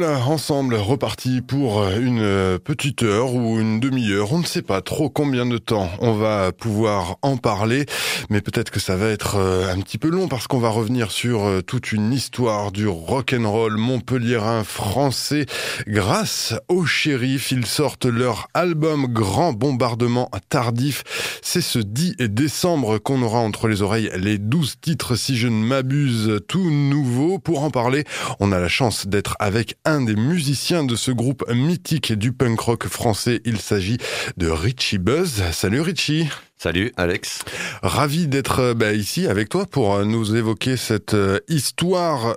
[0.00, 4.32] voilà, ensemble, reparti pour une petite heure ou une demi-heure.
[4.32, 7.84] On ne sait pas trop combien de temps on va pouvoir en parler,
[8.30, 11.10] mais peut-être que ça va être euh, un petit peu long parce qu'on va revenir
[11.10, 15.46] sur euh, toute une histoire du rock'n'roll montpelliérain français.
[15.88, 21.02] Grâce aux shérifs, ils sortent leur album Grand Bombardement tardif.
[21.42, 25.64] C'est ce 10 décembre qu'on aura entre les oreilles les 12 titres, si je ne
[25.64, 27.40] m'abuse, tout nouveau.
[27.40, 28.04] Pour en parler,
[28.38, 32.60] on a la chance d'être avec un des musiciens de ce groupe mythique du punk
[32.60, 33.40] rock français.
[33.46, 33.96] Il s'agit
[34.36, 35.42] de Richie Buzz.
[35.52, 36.28] Salut Richie.
[36.58, 37.44] Salut Alex.
[37.82, 42.34] Ravi d'être euh, bah, ici avec toi pour euh, nous évoquer cette euh, histoire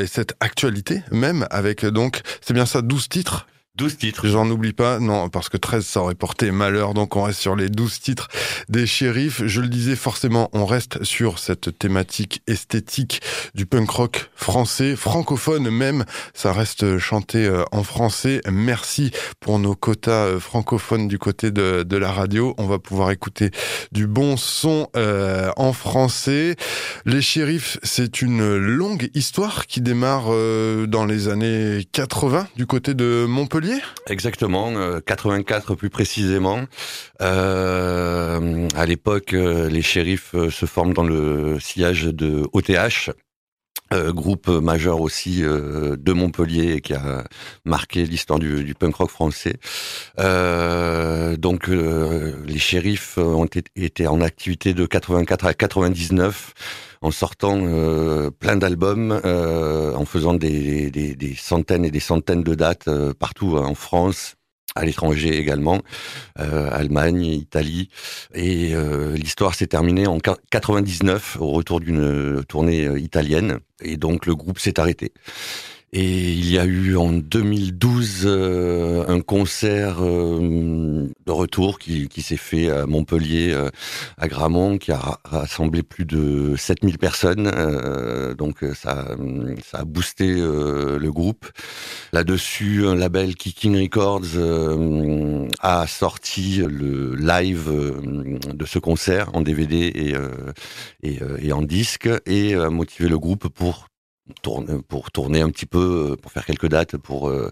[0.00, 4.26] et cette actualité même avec donc, c'est bien ça, 12 titres 12 titres.
[4.26, 7.56] J'en oublie pas, non, parce que 13, ça aurait porté malheur, donc on reste sur
[7.56, 8.28] les 12 titres
[8.68, 9.42] des shérifs.
[9.44, 13.20] Je le disais forcément, on reste sur cette thématique esthétique
[13.54, 18.40] du punk rock français, francophone même, ça reste chanté euh, en français.
[18.50, 22.54] Merci pour nos quotas euh, francophones du côté de, la radio.
[22.58, 23.50] On va pouvoir écouter
[23.90, 26.56] du bon son euh, en français.
[27.04, 33.24] Les shérifs, c'est une longue histoire qui démarre dans les années 80 du côté de
[33.26, 33.65] Montpellier.
[34.08, 34.72] Exactement,
[35.04, 36.60] 84 euh, plus précisément.
[37.20, 43.10] Euh, à l'époque, euh, les shérifs se forment dans le sillage de OTH,
[43.92, 47.24] groupe majeur aussi de Montpellier qui a
[47.64, 49.58] marqué l'histoire du, punk rock français.
[50.18, 56.54] donc les shérifs ont été en activité de 84 à 99
[57.02, 60.90] en sortant euh, plein d'albums, euh, en faisant des,
[61.38, 64.35] centaines et des centaines de dates euh, partout hein, en France,
[64.76, 65.80] à l'étranger également,
[66.36, 67.88] Allemagne, Italie.
[68.34, 68.74] Et
[69.14, 70.18] l'histoire s'est terminée en
[70.50, 73.58] 99 au retour d'une tournée italienne.
[73.82, 75.12] Et donc le groupe s'est arrêté.
[75.92, 82.22] Et il y a eu en 2012 euh, un concert euh, de retour qui, qui
[82.22, 83.70] s'est fait à Montpellier, euh,
[84.18, 87.50] à Gramont, qui a rassemblé plus de 7000 personnes.
[88.36, 89.16] donc ça,
[89.64, 91.46] ça a boosté le groupe.
[92.12, 94.36] Là-dessus, un label Kicking Records
[95.60, 97.70] a sorti le live
[98.52, 100.14] de ce concert en DVD et,
[101.02, 103.88] et, et en disque et a motivé le groupe pour
[104.42, 107.50] tourner, pour tourner un petit peu, euh, pour faire quelques dates pour euh,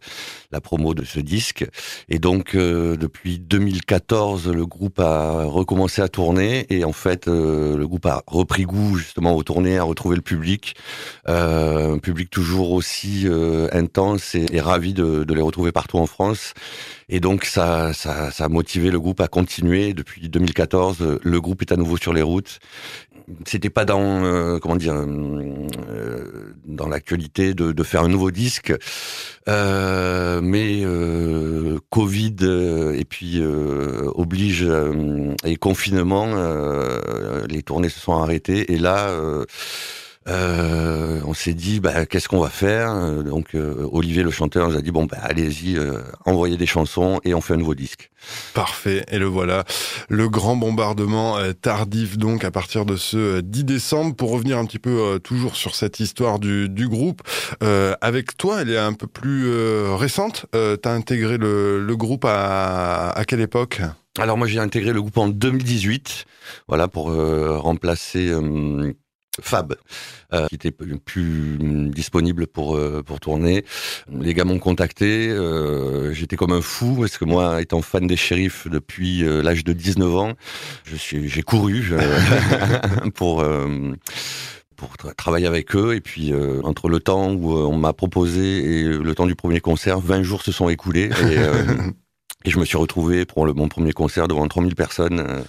[0.50, 1.66] la promo de ce disque.
[2.08, 7.84] Et donc euh, depuis 2014, le groupe a recommencé à tourner et en fait le
[7.86, 10.74] groupe a repris goût justement aux tournées, a retrouvé le public,
[11.26, 13.26] un public toujours aussi
[13.72, 16.54] intense et, ravi de, de, les retrouver partout en France.
[17.08, 19.92] Et donc ça, ça, ça a motivé le groupe à continuer.
[19.92, 22.58] Depuis 2014, le groupe est à nouveau sur les routes
[23.46, 28.74] c'était pas dans euh, comment dire euh, dans l'actualité de, de, faire un nouveau disque,
[29.48, 32.36] euh, mais euh, Covid
[32.94, 33.42] et puis
[34.14, 34.66] oblige
[35.44, 36.26] et confinement,
[37.48, 38.72] les tournées se sont arrêtées.
[38.72, 39.10] Et là
[40.26, 43.22] euh, on s'est dit bah, qu'est-ce qu'on va faire?
[43.22, 47.20] Donc euh, Olivier le chanteur nous a dit bon bah, allez-y euh, envoyez des chansons
[47.24, 48.10] et on fait un nouveau disque.
[48.54, 49.64] Parfait et le voilà.
[50.08, 54.16] Le grand bombardement tardif donc à partir de ce 10 décembre.
[54.16, 57.22] Pour revenir un petit peu toujours sur cette histoire du, du groupe
[58.00, 59.46] avec toi elle est un peu plus
[59.94, 60.46] récente.
[60.52, 63.82] T'as intégré le, le groupe à, à quelle époque?
[64.18, 66.24] Alors moi j'ai intégré le groupe en 2018,
[66.68, 68.32] voilà pour remplacer
[69.40, 69.74] Fab,
[70.32, 71.58] euh, qui était plus
[71.90, 73.64] disponible pour euh, pour tourner.
[74.10, 75.28] Les gars m'ont contacté.
[75.28, 79.64] Euh, J'étais comme un fou parce que moi, étant fan des shérifs depuis euh, l'âge
[79.64, 80.32] de 19 ans,
[80.84, 81.84] je suis j'ai couru
[83.14, 83.44] pour
[84.76, 85.94] pour travailler avec eux.
[85.94, 89.98] Et puis, entre le temps où on m'a proposé et le temps du premier concert,
[90.00, 91.10] 20 jours se sont écoulés.
[91.30, 91.36] Et,
[92.44, 95.44] et je me suis retrouvé pour le, mon premier concert devant 3000 personnes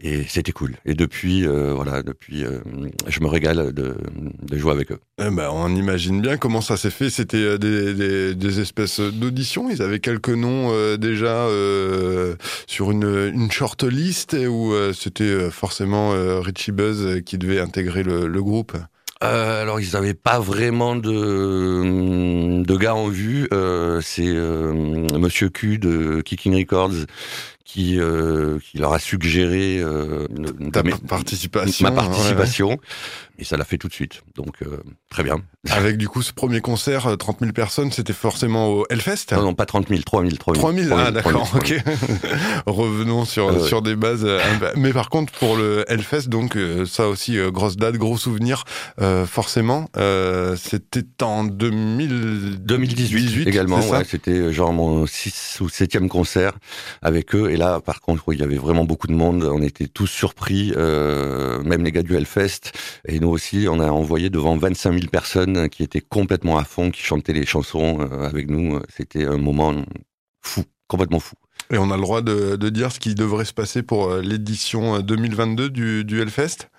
[0.00, 0.76] et c'était cool.
[0.84, 2.58] Et depuis, euh, voilà, depuis, euh,
[3.06, 3.96] je me régale de,
[4.42, 5.00] de jouer avec eux.
[5.18, 7.10] Eh ben, on imagine bien comment ça s'est fait.
[7.10, 9.68] C'était euh, des, des, des, espèces d'auditions.
[9.70, 11.48] Ils avaient quelques noms déjà
[12.66, 18.42] sur une, une short list ou c'était forcément Richie Buzz qui devait intégrer le, le
[18.42, 18.76] groupe.
[19.24, 23.48] Euh, alors ils n'avaient pas vraiment de, de gars en vue.
[23.52, 24.72] Euh, c'est euh,
[25.18, 27.06] Monsieur Q de Kicking Records
[27.68, 27.98] qui,
[28.64, 29.82] qui leur a suggéré
[30.72, 32.78] Ta participation, ma participation.
[33.40, 34.22] Et ça l'a fait tout de suite.
[34.34, 34.64] Donc,
[35.10, 35.36] très bien.
[35.70, 39.26] Avec du coup ce premier concert, 30 000 personnes, c'était forcément au Hellfest?
[39.32, 40.36] Non, non, pas 30 000, 3 000.
[40.36, 41.74] 3 000, 3 000, ah d'accord, ok.
[42.66, 44.26] Revenons sur, sur des bases.
[44.76, 48.64] mais par contre, pour le Hellfest, donc ça aussi, grosse date, gros souvenir,
[49.26, 49.90] forcément.
[50.56, 52.58] c'était en 2000...
[52.60, 56.52] 2018, également, ouais, c'était genre mon 6 ou 7e concert
[57.02, 57.50] avec eux.
[57.50, 59.44] Et là, par contre, il y avait vraiment beaucoup de monde.
[59.44, 62.72] On était tous surpris, euh, même les gars du Hellfest.
[63.06, 66.90] Et nous aussi, on a envoyé devant 25 000 personnes qui étaient complètement à fond,
[66.90, 68.80] qui chantaient les chansons euh, avec nous.
[68.88, 69.74] C'était un moment
[70.40, 71.34] fou, complètement fou.
[71.70, 74.22] Et on a le droit de, de dire ce qui devrait se passer pour euh,
[74.22, 76.70] l'édition 2022 du, du Hellfest?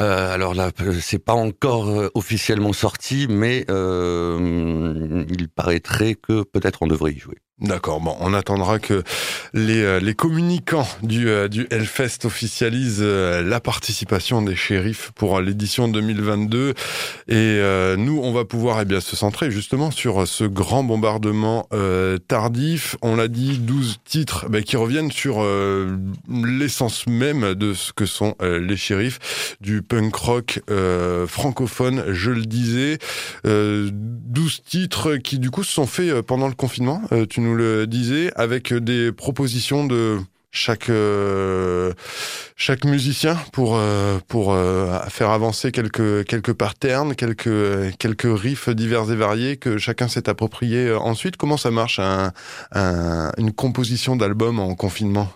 [0.00, 0.70] Euh, alors là,
[1.00, 7.38] c'est pas encore officiellement sorti, mais euh, il paraîtrait que peut-être on devrait y jouer.
[7.60, 9.02] D'accord, bon, on attendra que
[9.52, 15.40] les, euh, les communicants du, euh, du Hellfest officialisent euh, la participation des shérifs pour
[15.40, 16.74] l'édition 2022.
[17.26, 17.58] Et
[17.98, 21.68] nous, on va pouvoir eh bien, se centrer justement sur ce grand bombardement
[22.26, 22.96] tardif.
[23.02, 25.44] On l'a dit, 12 titres bah, qui reviennent sur
[26.28, 30.60] l'essence même de ce que sont les shérifs, du punk rock
[31.26, 32.98] francophone, je le disais.
[33.44, 37.02] 12 titres qui du coup se sont faits pendant le confinement.
[37.54, 40.18] Le disait, avec des propositions de
[40.50, 41.92] chaque euh,
[42.56, 49.10] chaque musicien pour euh, pour euh, faire avancer quelques quelques patterns, quelques quelques riffs divers
[49.10, 51.36] et variés que chacun s'est approprié ensuite.
[51.36, 55.28] Comment ça marche une composition d'album en confinement?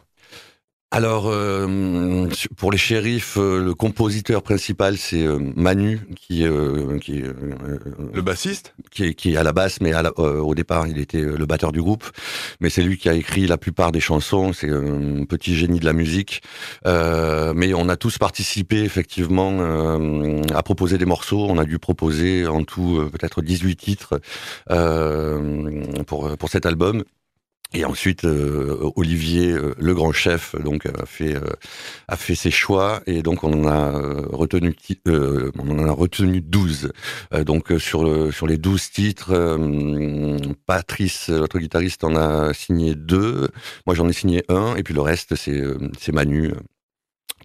[0.95, 2.29] Alors, euh,
[2.59, 6.45] pour les shérifs, euh, le compositeur principal c'est euh, Manu, qui,
[7.01, 7.25] qui est
[8.13, 11.47] le bassiste, qui est, qui est à la basse, mais au départ il était le
[11.47, 12.05] batteur du groupe.
[12.61, 14.53] Mais c'est lui qui a écrit la plupart des chansons.
[14.53, 16.43] C'est un petit génie de la musique.
[16.85, 19.61] mais on a tous participé effectivement
[20.55, 21.47] à proposer des morceaux.
[21.49, 24.21] On a dû proposer en tout peut-être 18 titres
[26.07, 27.03] pour pour cet album.
[27.75, 31.41] Et ensuite, euh, Olivier, euh, le grand chef, donc a fait euh,
[32.07, 33.93] a fait ses choix et donc on en a
[34.31, 34.77] retenu
[35.07, 36.93] on en a retenu 12.
[37.47, 39.59] donc sur le, sur les 12 titres,
[40.67, 43.49] Patrice, notre guitariste, en a signé deux.
[43.87, 45.63] Moi, j'en ai signé un et puis le reste, c'est
[45.99, 46.53] c'est Manu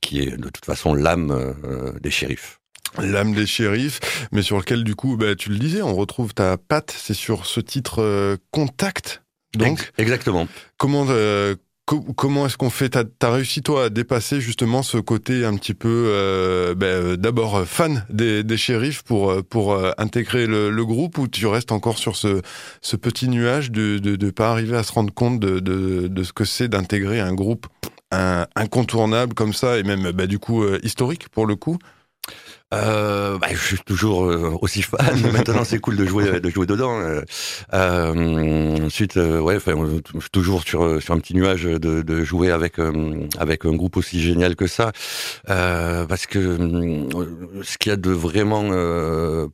[0.01, 1.55] qui est de toute façon l'âme
[2.01, 2.59] des shérifs.
[2.99, 6.57] L'âme des shérifs, mais sur lequel du coup, bah, tu le disais, on retrouve ta
[6.57, 9.21] patte, c'est sur ce titre Contact
[9.57, 10.47] donc, exactement.
[10.77, 11.55] Comment euh,
[11.85, 12.89] comment est-ce qu'on fait?
[12.89, 17.15] T'as as réussi toi à dépasser justement ce côté un petit peu, euh, ben, euh,
[17.15, 21.97] d'abord fan des, des shérifs pour pour intégrer le, le, groupe ou tu restes encore
[21.97, 22.41] sur ce
[22.81, 26.23] ce petit nuage de de, de pas arriver à se rendre compte de de, de
[26.23, 27.67] ce que c'est d'intégrer un groupe
[28.55, 31.77] incontournable comme ça et même bah, du coup historique pour le coup?
[32.73, 35.21] Euh, bah, je suis toujours euh, aussi fan.
[35.31, 36.99] Maintenant, c'est cool de jouer, de jouer dedans.
[36.99, 37.21] Euh,
[37.73, 39.73] euh ensuite, euh, ouais, enfin,
[40.31, 42.75] toujours sur sur un petit nuage de, de jouer avec
[43.37, 44.91] avec un groupe aussi génial que ça,
[45.45, 46.57] parce que
[47.63, 48.69] ce qu'il y a de vraiment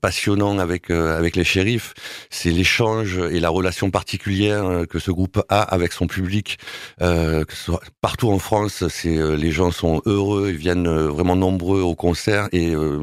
[0.01, 1.94] passionnant avec avec les shérifs,
[2.30, 6.57] c'est l'échange et la relation particulière que ce groupe a avec son public.
[7.00, 11.81] que ce soit partout en France, c'est les gens sont heureux, ils viennent vraiment nombreux
[11.81, 13.02] au concert et euh,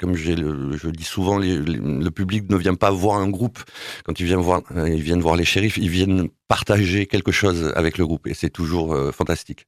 [0.00, 3.58] comme je le dis souvent, le public ne vient pas voir un groupe.
[4.04, 7.72] Quand ils viennent voir, euh, ils viennent voir les shérifs, ils viennent partager quelque chose
[7.76, 9.66] avec le groupe, et c'est toujours euh, fantastique.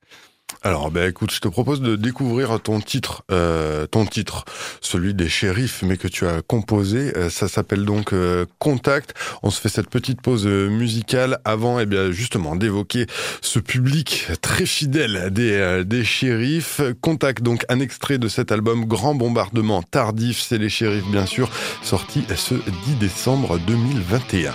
[0.64, 4.44] Alors, ben écoute, je te propose de découvrir ton titre, euh, ton titre,
[4.80, 7.16] celui des shérifs, mais que tu as composé.
[7.16, 9.12] Euh, ça s'appelle donc euh, Contact.
[9.42, 13.06] On se fait cette petite pause musicale avant, eh bien justement, d'évoquer
[13.40, 16.80] ce public très fidèle des des shérifs.
[17.00, 21.50] Contact, donc un extrait de cet album Grand bombardement tardif, c'est les shérifs bien sûr,
[21.82, 24.52] sorti ce 10 décembre 2021.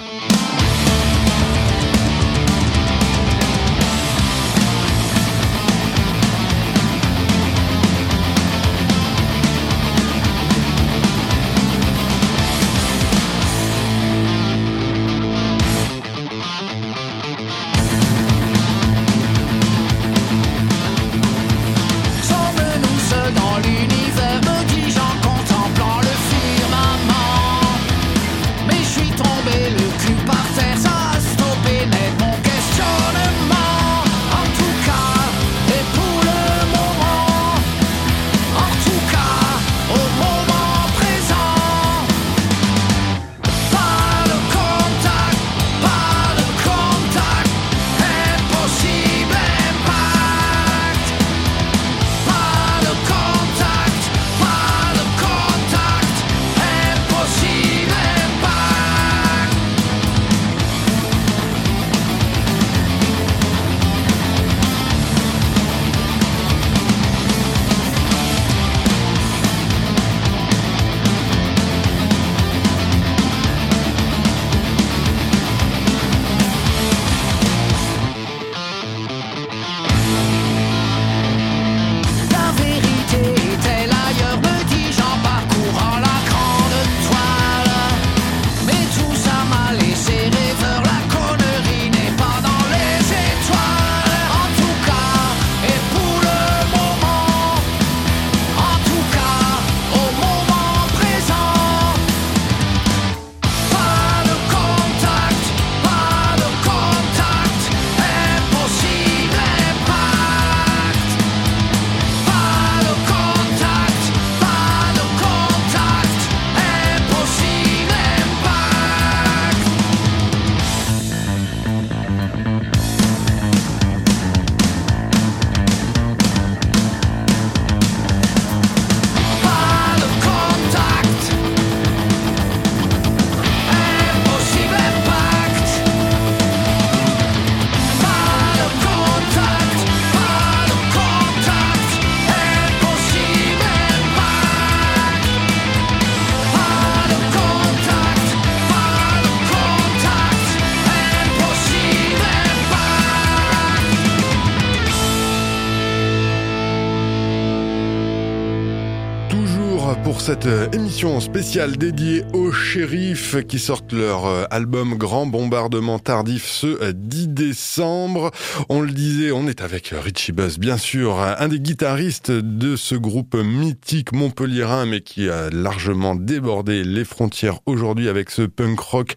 [160.28, 166.48] Cette euh, émission spéciale dédiée aux shérifs qui sortent leur euh, album Grand Bombardement Tardif
[166.48, 168.32] ce 10 euh, décembre.
[168.68, 172.96] On le disait, on est avec Richie Buzz, bien sûr, un des guitaristes de ce
[172.96, 179.16] groupe mythique montpelliérain, mais qui a largement débordé les frontières aujourd'hui avec ce punk rock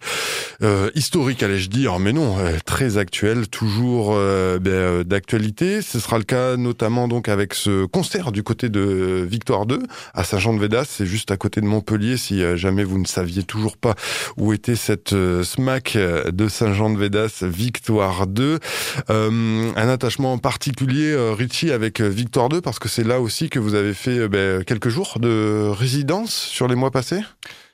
[0.93, 5.81] historique, allais-je dire, mais non, très actuel, toujours ben, d'actualité.
[5.81, 9.79] Ce sera le cas notamment donc avec ce concert du côté de Victoire 2
[10.13, 11.00] à Saint-Jean-de-Védas.
[11.01, 12.15] C'est juste à côté de Montpellier.
[12.15, 13.95] Si euh, jamais vous ne saviez toujours pas
[14.37, 18.59] où était cette euh, SMAC euh, de Saint-Jean-de-Védas, Victoire 2.
[19.09, 23.95] un attachement particulier, Richie, avec Victoire 2, parce que c'est là aussi que vous avez
[23.95, 27.21] fait ben, quelques jours de résidence sur les mois passés?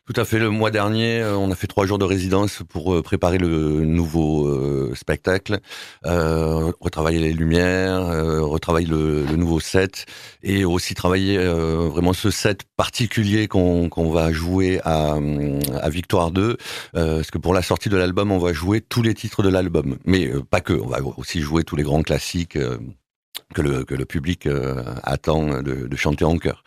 [0.07, 0.39] Tout à fait.
[0.39, 3.83] Le mois dernier, euh, on a fait trois jours de résidence pour euh, préparer le
[3.83, 5.59] nouveau euh, spectacle,
[6.03, 8.07] retravailler les lumières,
[8.43, 10.05] retravailler le, nouveau set
[10.41, 15.17] et aussi travailler vraiment ce set particulier qu'on va jouer à,
[15.79, 16.57] à Victoire 2.
[16.93, 19.97] parce que pour la sortie de l'album, on va jouer tous les titres de l'album,
[20.05, 20.73] mais pas que.
[20.73, 22.57] On va aussi jouer tous les grands classiques
[23.53, 26.63] que le, que le public euh, attend de, de, chanter en chœur.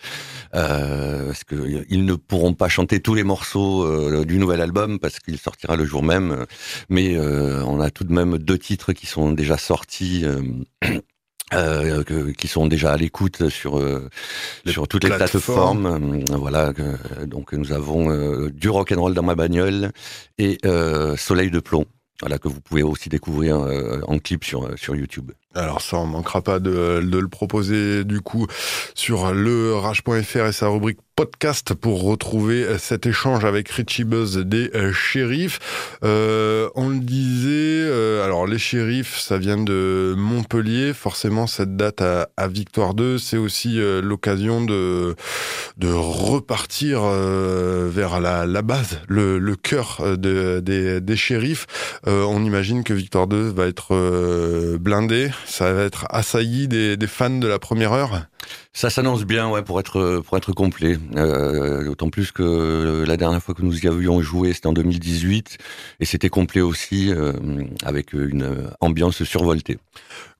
[0.54, 5.18] Euh, parce qu'ils ne pourront pas chanter tous les morceaux euh, du nouvel album parce
[5.20, 6.46] qu'il sortira le jour même.
[6.88, 10.24] Mais euh, on a tout de même deux titres qui sont déjà sortis.
[10.24, 12.02] Euh,
[12.38, 13.82] qui sont déjà à l'écoute sur
[14.66, 16.24] sur toutes les plateformes.
[16.28, 16.72] voilà,
[17.26, 19.90] donc nous avons du rock and roll dans ma bagnole
[20.38, 20.58] et
[21.16, 21.86] Soleil de plomb.
[22.20, 23.56] Voilà que vous pouvez aussi découvrir
[24.06, 25.32] en clip sur sur YouTube.
[25.54, 28.46] Alors ça, on manquera pas de, le proposer du coup
[28.94, 34.70] sur le rage.fr et sa rubrique podcast pour retrouver cet échange avec Richie Buzz des
[34.74, 35.58] euh, shérifs.
[36.04, 37.89] Euh, on le disait, euh,
[38.50, 40.92] les shérifs, ça vient de Montpellier.
[40.92, 45.14] Forcément, cette date à, Victoire 2, c'est aussi euh, l'occasion de,
[45.82, 51.66] repartir vers la, base, le, cœur de, des, des shérifs.
[52.06, 57.46] on imagine que Victoire 2 va être blindé ça va être assailli des fans de
[57.46, 58.26] la première heure
[58.72, 60.98] ça s'annonce bien, ouais, pour être pour être complet.
[61.16, 65.58] Euh, D'autant plus que la dernière fois que nous y avions joué, c'était en 2018,
[66.00, 67.32] et c'était complet aussi, euh,
[67.84, 69.78] avec une ambiance survoltée.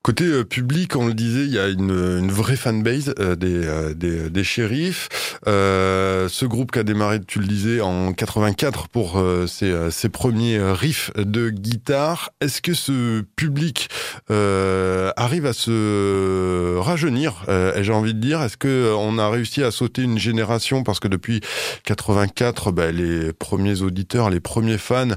[0.03, 3.67] Côté euh, public, on le disait, il y a une, une vraie fanbase euh, des,
[3.67, 5.11] euh, des, des, shérifs.
[5.45, 11.11] ce groupe qui a démarré, tu le disais, en 84 pour ses, ses, premiers riffs
[11.17, 12.31] de guitare.
[12.41, 13.91] Est-ce que ce public
[14.31, 17.45] arrive à se rajeunir
[17.81, 20.83] J'ai envie de dire, est-ce que on a réussi à sauter une génération?
[20.83, 21.41] Parce que depuis
[21.85, 25.15] 84, bah, les premiers auditeurs, les premiers fans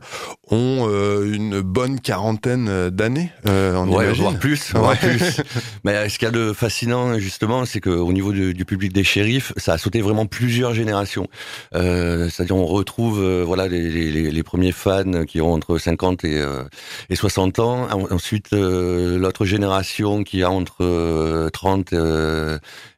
[0.52, 0.90] ont
[1.24, 4.73] une bonne quarantaine d'années, on ouais, voire plus.
[5.84, 8.94] Mais euh, ce qu'il y a de fascinant, justement, c'est qu'au niveau du, du, public
[8.94, 11.28] des shérifs, ça a sauté vraiment plusieurs générations.
[11.76, 16.24] Euh, C'est-à-dire, on retrouve euh, voilà les, les, les, premiers fans qui ont entre 50
[16.24, 16.64] et, euh,
[17.10, 17.88] et 60 ans.
[18.12, 21.94] Ensuite, l'autre génération qui a entre 30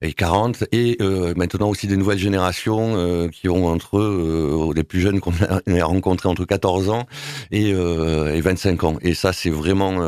[0.02, 0.64] et 40.
[0.72, 0.98] Et
[1.36, 6.46] maintenant aussi des nouvelles générations qui ont entre les plus jeunes qu'on a rencontrés entre
[6.46, 7.06] 14 ans
[7.52, 8.98] et, et 25 ans.
[9.02, 10.00] Et ça, c'est vraiment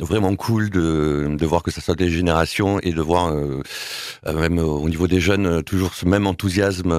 [0.00, 3.62] vraiment cool de de, voir que ça soit des générations et de voir euh,
[4.26, 6.92] euh, même au niveau des jeunes euh, toujours ce même enthousiasme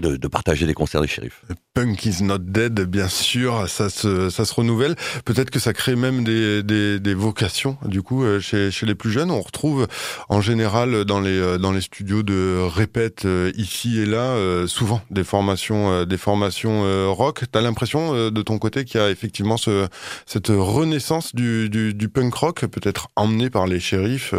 [0.00, 1.42] de, de, partager les concerts des shérifs.
[1.74, 4.96] Punk is not dead, bien sûr, ça se, ça se renouvelle.
[5.24, 8.94] Peut-être que ça crée même des, des, des vocations, du coup, euh, chez, chez, les
[8.94, 9.30] plus jeunes.
[9.30, 9.86] On retrouve
[10.30, 15.02] en général dans les, euh, dans les studios de répète euh, ici et là, souvent
[15.10, 17.44] des formations, des formations rock.
[17.50, 19.88] T'as l'impression de ton côté qu'il y a effectivement ce,
[20.26, 24.34] cette renaissance du, du, du punk rock, peut-être emmenée par les shérifs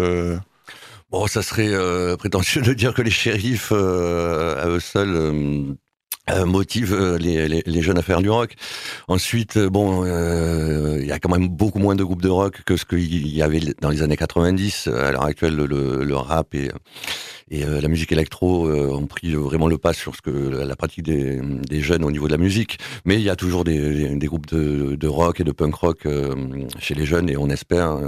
[1.13, 6.45] Bon, ça serait euh, prétentieux de dire que les shérifs, euh, à eux seuls, euh,
[6.47, 8.55] motivent les, les, jeunes à faire du rock.
[9.07, 12.85] Ensuite, bon, il y a quand même beaucoup moins de groupes de rock que ce
[12.85, 14.87] qu'il y avait dans les années 90.
[14.87, 16.71] À l'heure actuelle, le, rap et,
[17.51, 22.25] la musique électro ont pris vraiment le pas sur la pratique des, jeunes au niveau
[22.25, 22.79] de la musique.
[23.05, 26.07] Mais il y a toujours des, groupes de, rock et de punk rock
[26.79, 27.99] chez les jeunes et on espère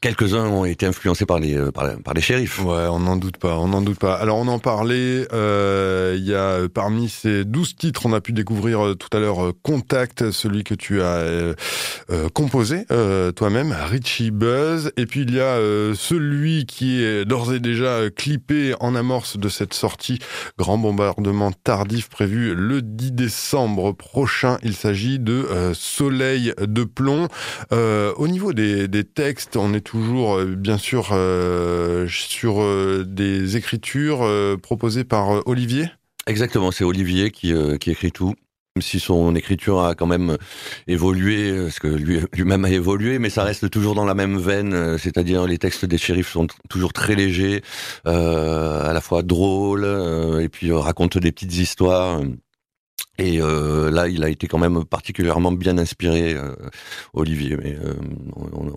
[0.00, 2.60] Quelques-uns ont été influencés par les euh, par, les shérifs.
[2.60, 4.14] Ouais, on n'en doute pas, on n'en doute pas.
[4.14, 8.32] Alors on en parlait, euh, il y a parmi ces douze titres, on a pu
[8.32, 11.54] découvrir euh, tout à l'heure Contact, celui que tu as
[12.32, 12.84] composé
[13.36, 15.58] toi-même, Richie Buzz, et puis il y a
[15.94, 20.18] celui qui est d'ores et déjà clippé en amorce de cette sortie,
[20.58, 24.58] Grand bombardement tardif prévu le 10 décembre prochain.
[24.62, 27.28] Il s'agit de Soleil de plomb.
[27.72, 31.16] au niveau des, des textes, on est toujours bien sûr
[32.08, 34.26] sur des écritures
[34.62, 35.90] proposées par Olivier.
[36.26, 38.34] Exactement, c'est Olivier qui, qui écrit tout
[38.80, 40.36] si son écriture a quand même
[40.86, 41.88] évolué, parce que
[42.34, 45.98] lui-même a évolué, mais ça reste toujours dans la même veine, c'est-à-dire les textes des
[45.98, 47.62] shérifs sont toujours très légers,
[48.04, 49.86] à la fois drôles,
[50.40, 52.20] et puis racontent des petites histoires.
[53.18, 56.54] Et euh, là, il a été quand même particulièrement bien inspiré, euh,
[57.14, 57.56] Olivier.
[57.56, 57.94] Mais euh,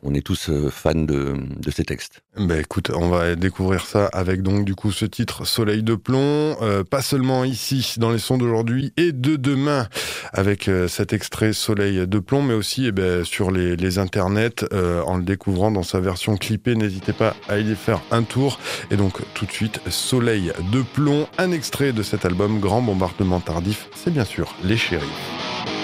[0.02, 2.22] on, est tous fans de, de ces textes.
[2.38, 6.58] Ben écoute, on va découvrir ça avec donc du coup ce titre Soleil de plomb,
[6.90, 9.88] pas seulement ici dans les sons d'aujourd'hui et de demain
[10.34, 15.18] avec cet extrait Soleil de plomb, mais aussi eh ben, sur les, les internets en
[15.18, 16.76] le découvrant dans sa version clippée.
[16.76, 18.60] N'hésitez pas à y faire un tour.
[18.90, 23.40] Et donc tout de suite Soleil de plomb, un extrait de cet album Grand bombardement
[23.40, 23.88] tardif.
[23.96, 24.31] C'est bien sûr
[24.64, 25.06] les chéris.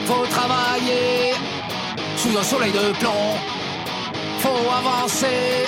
[0.05, 1.33] Faut travailler
[2.15, 3.35] sous un soleil de plomb.
[4.39, 5.65] Faut avancer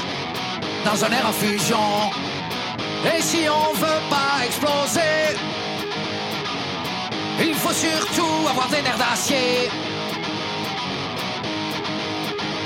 [0.86, 1.78] dans un air en fusion.
[3.06, 5.38] Et si on veut pas exploser,
[7.42, 9.70] il faut surtout avoir des nerfs d'acier.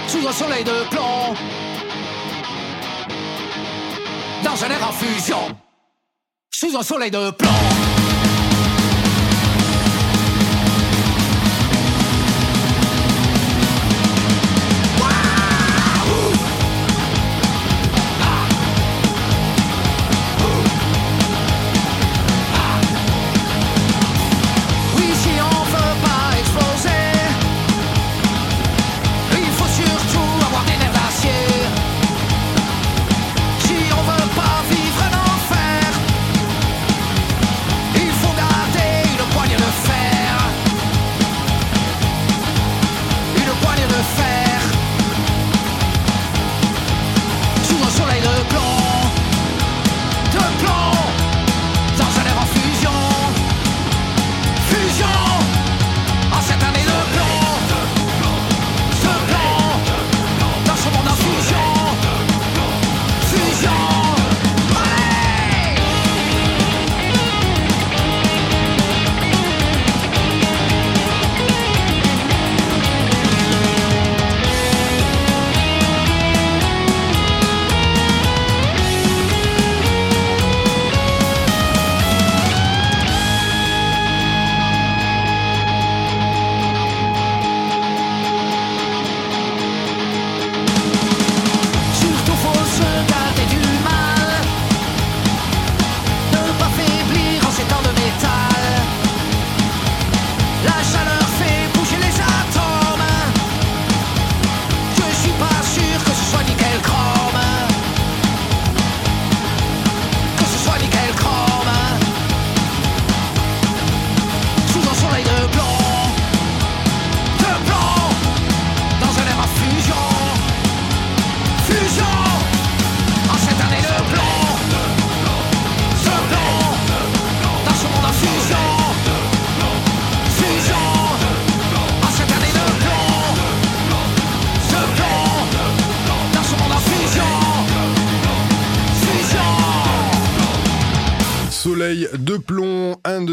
[0.08, 1.34] Sous un soleil de plomb.
[4.44, 5.58] Dans un air en fusion.
[6.52, 7.93] Sous un soleil de plomb.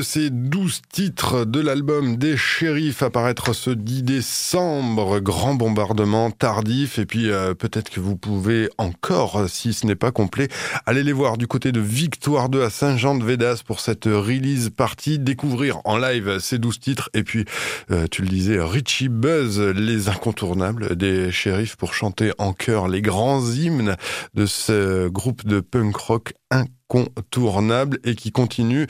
[0.02, 6.98] Ces douze titres de l'album des shérifs apparaître ce 10 décembre, grand bombardement tardif.
[6.98, 10.48] Et puis euh, peut-être que vous pouvez encore, si ce n'est pas complet,
[10.86, 15.80] aller les voir du côté de Victoire 2 à Saint-Jean-de-Védas pour cette release partie, découvrir
[15.84, 17.10] en live ces douze titres.
[17.14, 17.44] Et puis
[17.90, 23.02] euh, tu le disais Richie Buzz, les incontournables des shérifs pour chanter en chœur les
[23.02, 23.96] grands hymnes
[24.34, 28.86] de ce groupe de punk rock incontournable et qui continue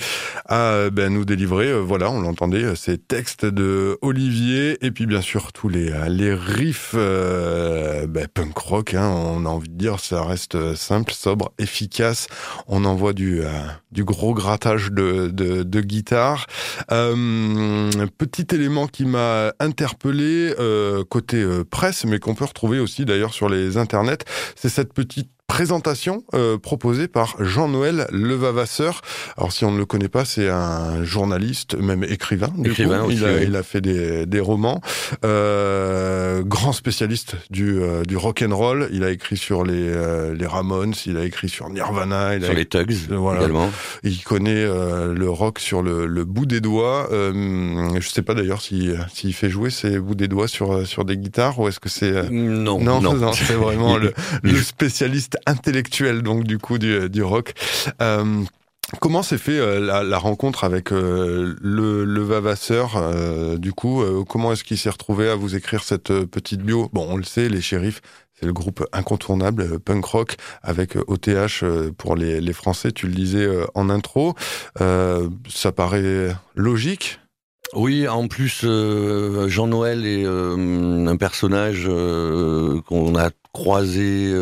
[0.46, 5.07] à ben, nous délivrer, euh, voilà, on l'entendait, euh, ces textes de Olivier et puis
[5.07, 9.77] bien sûr tous les, euh, les riffs ben, punk rock, hein, on a envie de
[9.77, 12.29] dire, ça reste simple, sobre, efficace.
[12.66, 13.42] On envoie du,
[13.92, 16.46] du gros grattage de, de, de guitare.
[16.88, 20.55] petit élément qui m'a interpellé
[21.09, 24.25] côté presse, mais qu'on peut retrouver aussi d'ailleurs sur les internets,
[24.57, 26.23] c'est cette petite présentation
[26.63, 29.03] proposée par Jean-Noël Levavasseur.
[29.37, 32.53] Alors si on ne le connaît pas, c'est un journaliste, même écrivain.
[32.65, 34.81] écrivain il, a, il, a, fait des, des romans.
[35.23, 38.89] grand spécialiste du, du rock and roll.
[38.93, 39.93] Il a écrit sur les,
[40.39, 43.41] les Ramones, il a écrit sur Nirvana, il sur les Tugs voilà.
[43.41, 43.71] également.
[44.05, 47.09] Il connaît le rock sur le, le bout des doigts.
[47.11, 51.17] je sais pas d'ailleurs s'il si, fait jouer ses bouts des doigts sur sur des
[51.17, 53.33] guitares ou est-ce que c'est non non, non.
[53.33, 57.55] c'est vraiment le, le, spécialiste intellectuel donc du coup du, rock.
[58.00, 58.42] Euh,
[59.00, 63.00] Comment s'est fait euh, la, rencontre avec euh, le, Vavasseur
[63.59, 66.90] Du coup, comment est-ce qu'il s'est retrouvé à vous écrire cette petite bio?
[66.92, 68.00] Bon, on le sait, les shérifs,
[68.35, 71.64] c'est le groupe incontournable punk rock avec OTH
[71.98, 72.90] pour les, les Français.
[72.90, 74.35] Tu le disais en intro.
[74.76, 77.20] ça paraît logique?
[77.74, 78.66] Oui, en plus,
[79.46, 84.33] Jean-Noël est un personnage qu'on a croisé,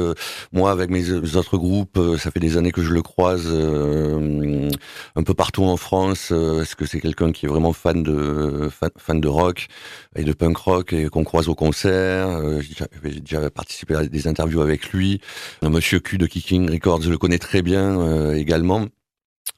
[0.52, 5.34] moi avec mes autres groupes, ça fait des années que je le croise un peu
[5.34, 6.30] partout en France.
[6.30, 8.68] Est-ce que c'est quelqu'un qui est vraiment fan de
[8.98, 9.68] fan, de rock
[10.16, 14.60] et de punk rock et qu'on croise au concert J'ai déjà participé à des interviews
[14.60, 15.20] avec lui.
[15.62, 18.86] Monsieur Q de Kicking Records je le connais très bien également.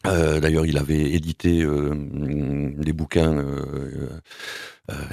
[0.07, 4.09] Euh, d'ailleurs, il avait édité euh, des bouquins euh,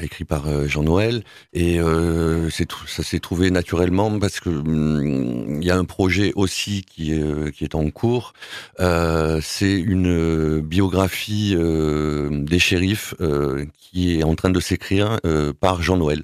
[0.01, 1.79] écrits par Jean Noël, et
[2.49, 7.63] ça s'est trouvé naturellement parce que il y a un projet aussi qui est qui
[7.63, 8.33] est en cours.
[8.79, 13.13] C'est une biographie des shérifs
[13.77, 15.19] qui est en train de s'écrire
[15.59, 16.23] par Jean Noël.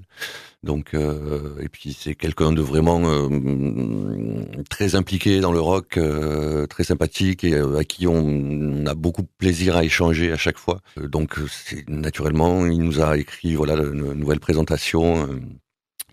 [0.63, 6.65] Donc, euh, et puis c'est quelqu'un de vraiment euh, très impliqué dans le rock, euh,
[6.67, 10.80] très sympathique et à qui on, a beaucoup de plaisir à échanger à chaque fois.
[10.97, 15.28] Donc, c'est naturellement, il nous a écrit voilà une nouvelle présentation.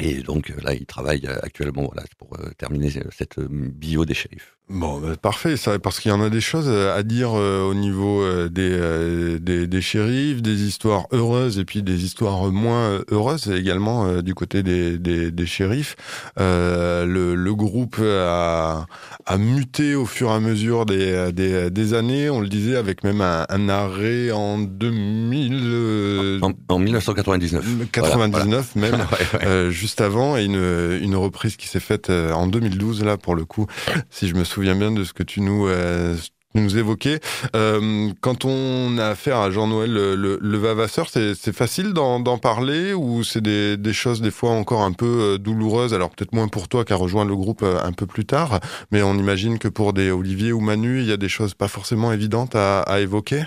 [0.00, 4.56] et donc là, il travaille actuellement voilà pour terminer cette bio des shérifs.
[4.70, 7.74] Bon, bah, parfait, ça, parce qu'il y en a des choses à dire euh, au
[7.74, 13.00] niveau euh, des, euh, des, des shérifs, des histoires heureuses et puis des histoires moins
[13.10, 15.96] heureuses également du côté des, des, des shérifs.
[16.36, 18.86] le, le groupe a,
[19.26, 23.02] a muté au fur et à mesure des, des, des années, on le disait, avec
[23.02, 26.38] même un, un arrêt en 2000...
[26.42, 27.90] En, en 1999.
[27.90, 29.04] 99 même,
[29.70, 33.66] juste avant, et une, une reprise qui s'est faite en 2012, là, pour le coup,
[34.10, 36.14] si je me souviens souviens bien de ce que tu nous euh,
[36.54, 37.20] nous évoquais.
[37.56, 42.92] Euh, quand on a affaire à Jean-Noël le, le, le, Vavasseur, c'est facile d'en parler
[42.92, 45.94] ou c'est des, choses des fois encore un peu euh, douloureuses?
[45.94, 49.00] Alors peut-être moins pour toi qui a rejoint le groupe un peu plus tard, mais
[49.00, 52.12] on imagine que pour des Olivier ou Manu, il y a des choses pas forcément
[52.12, 53.44] évidentes à, évoquer?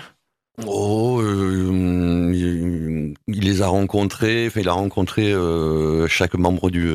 [0.66, 5.32] Oh, il, les a rencontrés, enfin, il a rencontré
[6.08, 6.92] chaque membre du,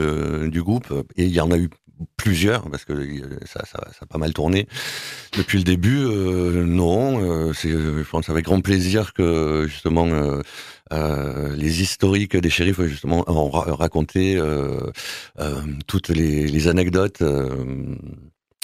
[0.49, 1.69] du groupe et il y en a eu
[2.17, 2.93] plusieurs parce que
[3.45, 4.67] ça, ça, ça, a pas mal tourné
[5.37, 6.03] depuis le début.
[6.03, 10.07] Euh, non, euh, je pense avec grand plaisir que justement
[10.91, 14.41] euh, les historiques des shérifs justement ont raconté
[15.87, 17.23] toutes les, les anecdotes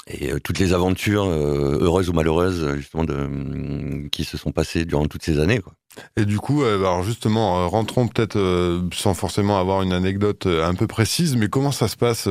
[0.08, 5.24] et toutes les aventures heureuses ou malheureuses justement de, qui se sont passées durant toutes
[5.24, 5.60] ces années.
[5.60, 5.74] Quoi.
[6.18, 10.48] Et du coup, euh, alors justement, euh, rentrons peut-être euh, sans forcément avoir une anecdote
[10.48, 12.28] un peu précise, mais comment ça se passe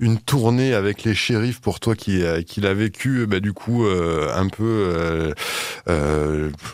[0.00, 4.48] une tournée avec les shérifs pour toi qui qui l'a vécu, bah, du coup un
[4.48, 5.32] peu,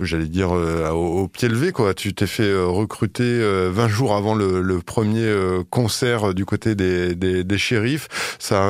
[0.01, 1.95] j'allais dire au, pied levé quoi.
[1.95, 5.33] Tu t'es fait recruter 20 jours avant le, le premier
[5.71, 8.09] concert du côté des, des, des shérifs.
[8.39, 8.63] Ça,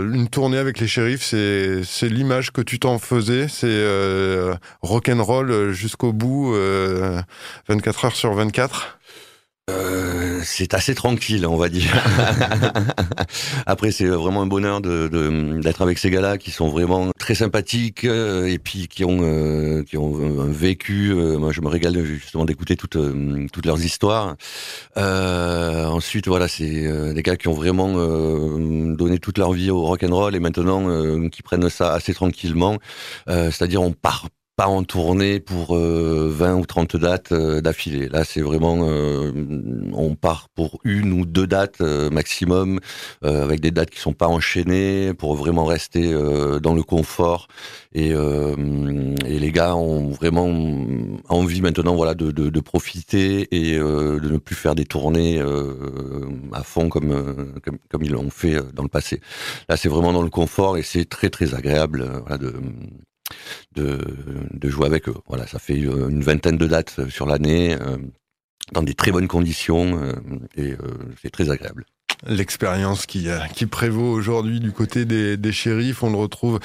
[0.00, 3.84] une tournée avec les shérifs, c'est c'est l'image que tu t'en faisais, c'est
[4.82, 6.54] rock and roll jusqu'au bout.
[7.68, 8.98] 24 heures sur 24
[9.70, 11.90] euh, c'est assez tranquille, on va dire.
[13.66, 18.44] Après, c'est vraiment un bonheur d'être avec ces gars-là qui sont vraiment très sympathiques euh,
[18.46, 20.12] et puis qui ont euh, qui ont
[20.50, 21.14] vécu.
[21.14, 22.98] moi, je me régale justement d'écouter toutes
[23.52, 24.36] toutes leurs histoires.
[24.96, 27.94] ensuite, voilà, c'est des gars qui ont vraiment
[28.94, 32.76] donné toute leur vie au rock and roll et maintenant qui prennent ça assez tranquillement.
[33.26, 38.08] C'est-à-dire, on part pas en tournée pour 20 euh, ou 30 dates euh, d'affilée.
[38.08, 39.32] Là, c'est vraiment, euh,
[39.92, 42.80] on part pour une ou deux dates maximum,
[43.22, 46.12] avec des dates qui sont pas enchaînées, pour vraiment rester
[46.62, 47.48] dans le confort.
[47.94, 50.46] Et, et, les gars ont vraiment
[51.28, 55.40] envie maintenant, voilà, de, de, de profiter et de ne plus faire des tournées
[56.52, 59.20] à fond comme, comme, comme ils l'ont fait dans le passé.
[59.68, 62.54] Là, c'est vraiment dans le confort et c'est très très agréable voilà, de
[63.74, 65.14] de, jouer avec eux.
[65.26, 67.98] Voilà, ça fait euh, une vingtaine de dates sur l'année, euh,
[68.72, 70.14] dans des très bonnes conditions, euh,
[70.56, 70.74] et
[71.20, 71.84] c'est très agréable.
[72.26, 76.02] L'expérience qui, euh, qui prévaut aujourd'hui du côté des, des shérifs.
[76.02, 76.60] On le retrouve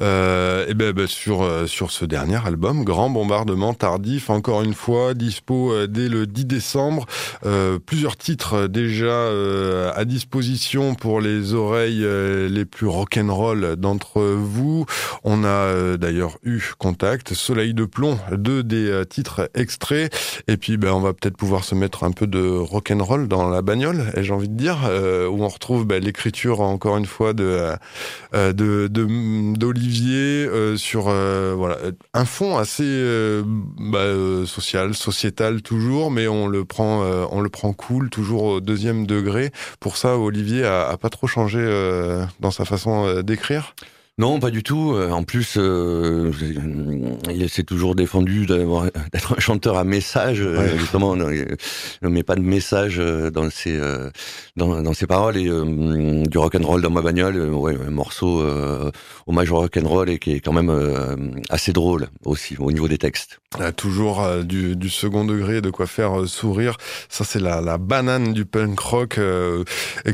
[0.00, 4.62] euh, et eh ben, ben, sur, euh, sur ce dernier album, Grand Bombardement Tardif, encore
[4.62, 7.06] une fois, dispo euh, dès le 10 décembre.
[7.46, 9.30] Euh, plusieurs titres déjà
[9.94, 12.06] à disposition pour les oreilles
[12.48, 14.86] les plus rock'n'roll d'entre vous.
[15.24, 20.14] On a d'ailleurs eu contact, Soleil de plomb, deux des titres extraits.
[20.48, 23.62] Et puis ben, on va peut-être pouvoir se mettre un peu de rock'n'roll dans la
[23.62, 24.89] bagnole, j'ai envie de dire.
[24.90, 27.74] Euh, où on retrouve bah, l'écriture encore une fois de
[28.34, 31.76] euh, d'Olivier euh, sur voilà
[32.14, 33.42] un fond assez
[33.78, 39.06] bah, social, sociétal toujours, mais on le prend on le prend cool, toujours au deuxième
[39.06, 39.50] degré.
[39.78, 41.60] Pour ça, Olivier a, a pas trop changé
[42.40, 43.74] dans sa façon d'écrire?
[44.20, 44.92] Non, pas du tout.
[44.92, 46.30] Euh, en plus, euh,
[47.30, 48.44] il s'est toujours défendu
[49.12, 50.42] d'être un chanteur à message.
[50.42, 53.80] Euh, justement, on ne met pas de message dans ses
[54.56, 57.48] dans, dans ses paroles et du rock and roll dans ma bagnole.
[57.48, 58.44] ouais, un morceau
[59.26, 62.88] hommage au rock and roll et qui est quand même assez drôle aussi au niveau
[62.88, 63.40] des textes.
[63.78, 66.76] toujours du, du, second degré, de quoi faire sourire.
[67.08, 69.18] Ça, c'est la, la banane du punk rock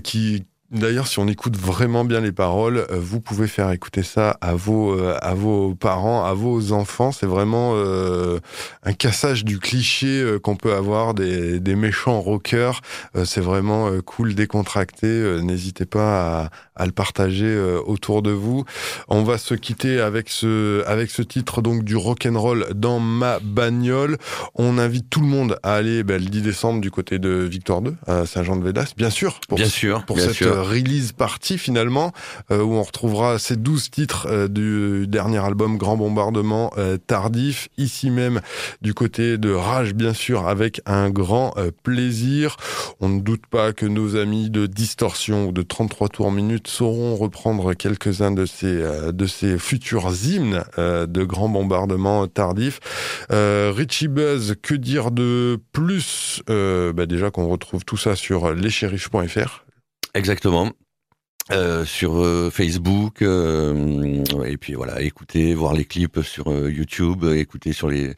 [0.04, 4.36] qui D'ailleurs, si on écoute vraiment bien les paroles, euh, vous pouvez faire écouter ça
[4.40, 7.12] à vos euh, à vos parents, à vos enfants.
[7.12, 8.40] C'est vraiment euh,
[8.82, 12.80] un cassage du cliché qu'on peut avoir des, des méchants rockers.
[13.24, 15.06] c'est vraiment cool, décontracté.
[15.42, 18.64] N'hésitez pas à, à, le partager autour de vous.
[19.08, 22.98] On va se quitter avec ce avec ce titre donc du rock and roll dans
[22.98, 24.18] ma bagnole.
[24.54, 27.82] On invite tout le monde à aller ben, le 10 décembre du côté de Victor
[27.82, 29.40] 2 à Saint-Jean-de-Védas, bien sûr.
[29.48, 30.04] Pour, bien sûr.
[30.06, 32.12] Pour cette sûr release party finalement,
[32.50, 37.68] euh, où on retrouvera ces 12 titres euh, du dernier album Grand Bombardement euh, tardif,
[37.78, 38.40] ici même
[38.82, 42.56] du côté de Rage bien sûr, avec un grand plaisir.
[43.00, 47.16] On ne doute pas que nos amis de Distorsion ou de 33 tours minutes sauront
[47.16, 52.80] reprendre quelques-uns de ces, de ces futurs hymnes de Grand Bombardement tardif.
[53.30, 59.65] Richie Buzz, que dire de plus bah Déjà qu'on retrouve tout ça sur leschérifs.fr
[60.16, 60.72] Exactement.
[61.52, 67.72] Euh, sur euh, Facebook euh, et puis voilà écouter voir les clips sur YouTube écouter
[67.72, 68.14] sur les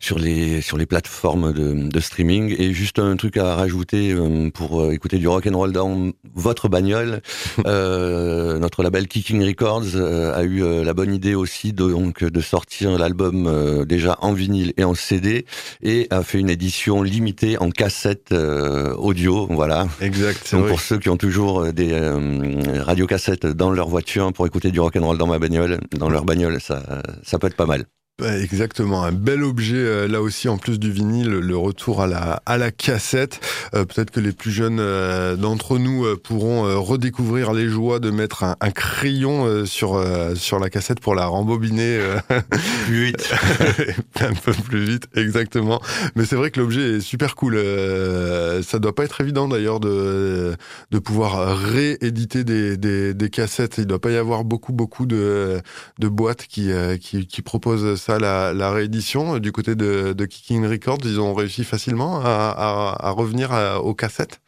[0.00, 2.54] sur les sur les plateformes de, de streaming.
[2.58, 4.14] Et juste un truc à rajouter
[4.52, 7.22] pour écouter du rock and roll dans votre bagnole.
[7.64, 13.84] Notre label Kicking Records a eu la bonne idée aussi de, donc de sortir l'album
[13.86, 15.46] déjà en vinyle et en CD
[15.82, 19.88] et a fait une édition limitée en cassette audio voilà.
[20.02, 24.46] Exact donc pour ceux qui ont toujours des euh, radio cassette dans leur voiture pour
[24.46, 27.56] écouter du rock and roll dans ma bagnole, dans leur bagnole, ça, ça peut être
[27.56, 27.84] pas mal.
[28.20, 32.42] Exactement, un bel objet euh, là aussi en plus du vinyle, le retour à la
[32.46, 33.38] à la cassette.
[33.74, 38.42] Euh, peut-être que les plus jeunes euh, d'entre nous pourront redécouvrir les joies de mettre
[38.42, 40.04] un, un crayon sur
[40.34, 42.00] sur la cassette pour la rembobiner
[42.86, 43.32] plus vite,
[44.20, 45.80] un peu plus vite, exactement.
[46.16, 47.54] Mais c'est vrai que l'objet est super cool.
[48.64, 50.56] ça doit pas être évident d'ailleurs de
[50.90, 53.78] de pouvoir rééditer des, des, des cassettes.
[53.78, 55.60] Il doit pas y avoir beaucoup beaucoup de
[56.00, 61.20] de boîtes qui qui, qui proposent la, réédition euh, du côté de, Kicking Records Ils
[61.20, 63.50] ont réussi facilement à, revenir
[63.82, 64.40] aux cassettes?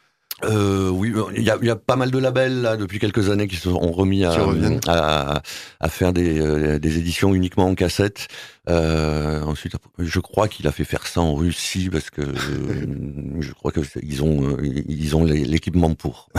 [0.43, 3.69] Euh, oui, il y a, pas mal de labels là depuis quelques années qui se
[3.69, 5.41] sont remis à,
[5.79, 8.27] à, faire des, euh, des, éditions uniquement en cassette.
[8.69, 12.21] Euh, ensuite, je crois qu'il a fait faire ça en Russie parce que
[13.39, 16.29] je crois que ils ont ils ont l'équipement pour.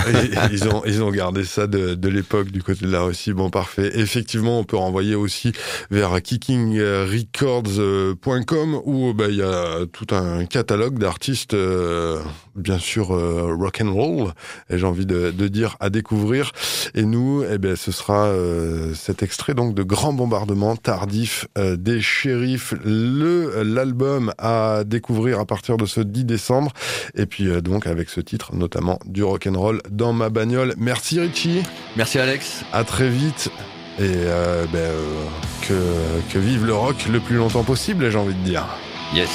[0.52, 3.32] ils ont ils ont gardé ça de, de l'époque du côté de la Russie.
[3.32, 3.98] Bon, parfait.
[3.98, 5.52] Effectivement, on peut renvoyer aussi
[5.90, 12.20] vers kickingrecords.com où bah, il y a tout un catalogue d'artistes, euh,
[12.54, 14.32] bien sûr euh, rock and roll.
[14.70, 16.52] Et j'ai envie de, de, dire à découvrir.
[16.94, 22.00] Et nous, eh ben, ce sera euh, cet extrait donc de Grand Bombardement tardif des
[22.12, 26.72] Shérif, le l'album à découvrir à partir de ce 10 décembre.
[27.14, 30.74] Et puis euh, donc avec ce titre notamment du rock and roll dans ma bagnole.
[30.76, 31.62] Merci Richie.
[31.96, 32.64] Merci Alex.
[32.72, 33.50] À très vite.
[33.98, 35.26] Et euh, ben, euh,
[35.62, 38.66] que, que vive le rock le plus longtemps possible, j'ai envie de dire.
[39.14, 39.30] Yes.